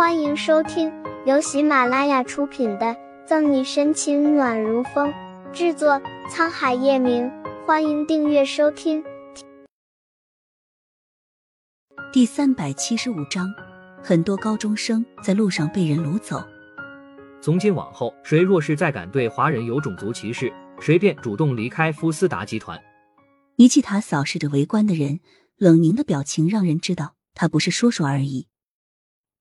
[0.00, 0.90] 欢迎收听
[1.26, 2.86] 由喜马拉雅出品的
[3.26, 5.12] 《赠你深情暖如风》，
[5.52, 7.30] 制作沧海夜明。
[7.66, 9.04] 欢迎订阅收听。
[12.10, 13.46] 第三百七十五章，
[14.02, 16.42] 很多高中生在路上被人掳走。
[17.42, 22.80] 从今往后，谁若是再敢对华人有种族歧视，谁便主动离开夫斯达集团。
[23.56, 25.20] 尼基塔扫视着围观的人，
[25.58, 28.46] 冷凝的表情让人知道他不是说说而已。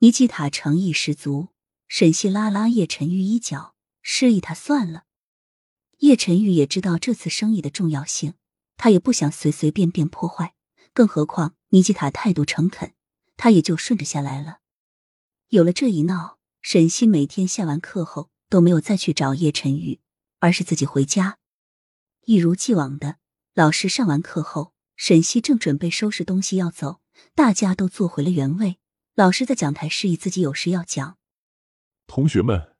[0.00, 1.48] 尼基塔诚意十足，
[1.88, 5.06] 沈西拉拉叶晨玉衣角，示意他算了。
[5.98, 8.34] 叶晨玉也知道这次生意的重要性，
[8.76, 10.54] 他也不想随随便便破坏，
[10.92, 12.94] 更何况尼基塔态度诚恳，
[13.36, 14.60] 他也就顺着下来了。
[15.48, 19.98] 有了这一闹，沈西每天下完课后都没有再去找叶晨玉，
[20.38, 21.38] 而是自己回家。
[22.26, 23.16] 一如既往的，
[23.52, 27.00] 老师上完课后，沈西正准备收拾东西要走，
[27.34, 28.78] 大家都坐回了原位。
[29.18, 31.18] 老师在讲台示意自己有事要讲。
[32.06, 32.76] 同学们，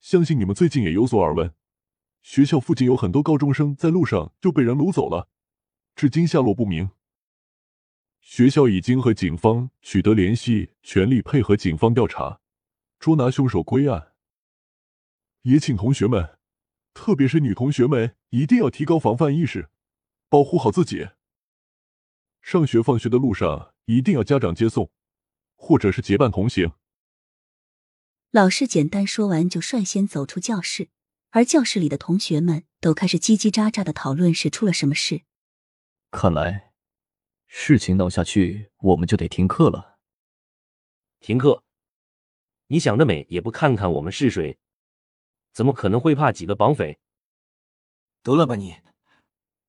[0.00, 1.52] 相信你们最近也有所耳闻，
[2.22, 5.28] 学校附近有很多高中生在路上就被人掳走了，
[5.94, 6.92] 至今下落不明。
[8.22, 12.40] 学校已经和警方取得联系，全力配合警方调查，
[12.98, 14.12] 捉拿凶手归案。
[15.42, 16.38] 也请同学们，
[16.94, 19.68] 特别是女同学们，一定要提高防范意识，
[20.30, 21.10] 保护好自己。
[22.40, 24.90] 上学放学的路上一定要家长接送。
[25.62, 26.72] 或者是结伴同行。
[28.32, 30.88] 老师简单说完，就率先走出教室，
[31.30, 35.22] 而教室里的同学们都开始叽叽喳喳的讨论是出了什么事。
[36.10, 36.72] 看来
[37.46, 40.00] 事情闹下去，我们就得停课了。
[41.20, 41.62] 停课？
[42.66, 43.24] 你想得美！
[43.30, 44.58] 也不看看我们是谁，
[45.52, 46.98] 怎么可能会怕几个绑匪？
[48.24, 48.80] 得了吧你！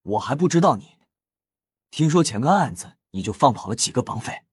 [0.02, 0.98] 我还不知道你，
[1.92, 4.44] 听说前个案子你就放跑了几个绑匪。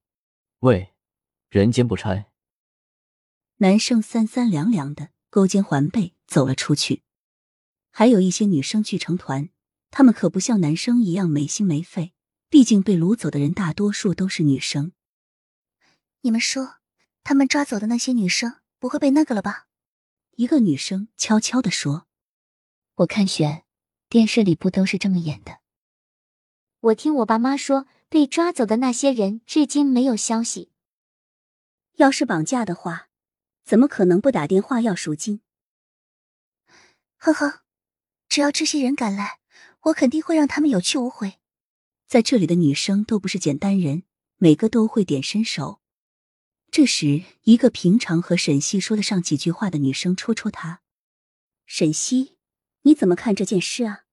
[0.58, 0.89] 喂！
[1.50, 2.30] 人间不拆。
[3.56, 7.02] 男生三三两两的勾肩环背走了出去，
[7.90, 9.50] 还有一些女生聚成团。
[9.90, 12.14] 他们可不像男生一样没心没肺，
[12.48, 14.92] 毕竟被掳走的人大多数都是女生。
[16.20, 16.76] 你们说，
[17.24, 19.66] 他们抓走的那些女生不会被那个了吧？
[20.36, 22.06] 一个女生悄悄的说
[22.94, 23.64] ：“我看选
[24.08, 25.58] 电视里不都是这么演的？
[26.78, 30.69] 我听我爸妈说，被抓走的那些人至今没有消息。”
[32.00, 33.10] 要是绑架的话，
[33.62, 35.42] 怎么可能不打电话要赎金？
[37.18, 37.60] 呵呵，
[38.26, 39.40] 只要这些人敢来，
[39.82, 41.34] 我肯定会让他们有去无回。
[42.08, 44.04] 在这里的女生都不是简单人，
[44.38, 45.82] 每个都会点身手。
[46.70, 50.80] 这时，一个平常和沈西说得上几句话的女生戳戳他
[51.66, 52.38] ：“沈西，
[52.82, 54.04] 你怎么看这件事啊？”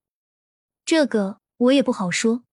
[0.83, 2.43] 这个我也不好说。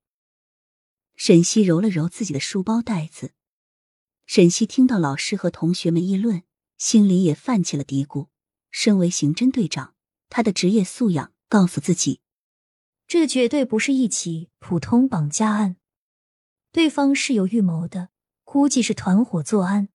[1.17, 3.34] 沈西揉了揉自己的书包袋子。
[4.27, 6.43] 沈西听到老师和同学们议论，
[6.79, 8.29] 心里也泛起了嘀咕。
[8.71, 9.95] 身为刑侦队长，
[10.29, 12.21] 他的职业素养告诉自己，
[13.07, 15.77] 这绝对不是一起普通绑架案，
[16.73, 18.09] 对方是有预谋的，
[18.43, 19.91] 估计是团伙作案。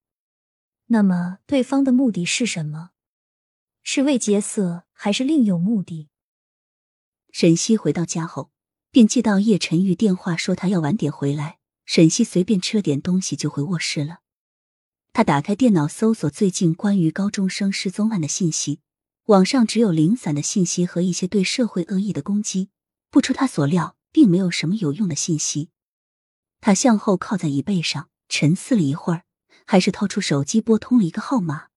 [0.86, 2.92] 那么，对方的目的是什么？
[3.84, 6.10] 是为劫色，还是另有目的？
[7.32, 8.52] 沈西回到家后，
[8.92, 11.59] 便接到叶晨玉电话，说他要晚点回来。
[11.92, 14.20] 沈西随便吃了点东西就回卧室了。
[15.12, 18.82] 他打开电脑搜索最近关于高中生失踪案的信息，
[19.26, 22.70] 网上只有零散的信息和一些对社会恶意的攻击。
[23.10, 25.72] 不出他所料，并没有什么有用的信息。
[26.62, 29.24] 他向后靠在椅背上，沉思了一会儿，
[29.66, 31.70] 还是掏出手机拨通了一个号码。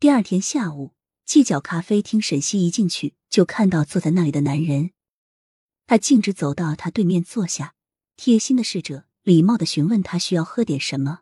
[0.00, 4.90] 第二天下午，犄角咖啡厅，沈西一进去就看到坐在那里的男人。
[5.86, 7.76] 他径直走到他对面坐下，
[8.16, 9.04] 贴心的侍者。
[9.30, 11.20] 礼貌的询问他需要喝点什么，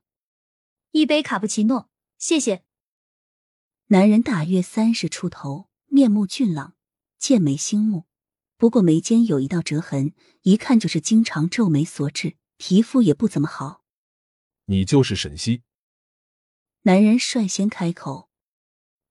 [0.92, 2.64] 一杯卡布奇诺，谢谢。
[3.88, 6.74] 男人大约三十出头，面目俊朗，
[7.18, 8.06] 剑眉星目，
[8.56, 13.84] 不过眉间有一道折痕，一看就是经常皱眉所致，皮肤也不怎么好。
[14.64, 15.60] 你就是沈西？
[16.84, 18.30] 男人率先开口：“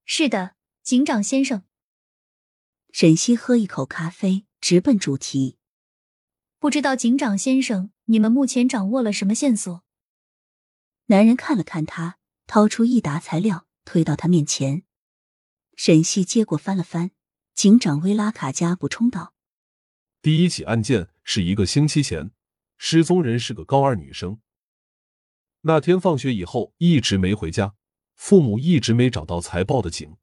[0.05, 1.61] 是的，警长先生。”
[2.91, 5.59] 沈西喝一口咖啡，直奔主题
[6.57, 9.83] ：“不知道警长先生。”你们目前掌握了什么线索？
[11.07, 14.83] 男人看了看他，掏出一沓材料推到他面前。
[15.75, 17.11] 沈西接过翻了翻，
[17.53, 19.33] 警长威拉卡加补充道
[20.23, 22.31] ：“第一起案件是一个星期前，
[22.77, 24.39] 失踪人是个高二女生。
[25.61, 27.75] 那天放学以后一直没回家，
[28.15, 30.15] 父母一直没找到才报的警。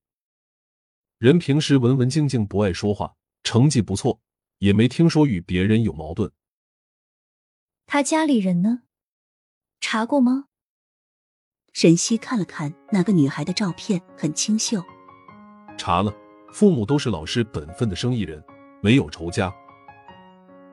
[1.19, 4.23] 人平时文文静静，不爱说话，成绩不错，
[4.61, 6.33] 也没听说与别人有矛盾。”
[7.87, 8.83] 他家里人呢？
[9.81, 10.47] 查过吗？
[11.73, 14.83] 沈西看了看那个女孩的照片，很清秀。
[15.77, 16.15] 查了，
[16.53, 18.43] 父母都是老实本分的生意人，
[18.81, 19.53] 没有仇家。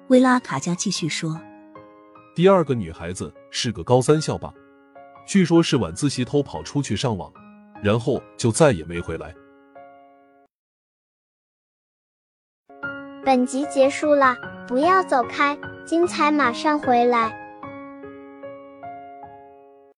[0.08, 1.40] 薇拉卡加继续说
[2.36, 4.54] ：“第二个女孩子是个高三校霸，
[5.26, 7.32] 据说是晚自习偷跑出去上网，
[7.84, 9.34] 然后就再也没回来。”
[13.24, 14.36] 本集结束了，
[14.68, 15.58] 不要走开，
[15.92, 17.41] 精彩马上回来。